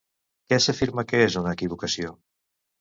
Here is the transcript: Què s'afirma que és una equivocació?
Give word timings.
Què 0.53 0.57
s'afirma 0.65 1.05
que 1.13 1.21
és 1.27 1.39
una 1.43 1.53
equivocació? 1.59 2.19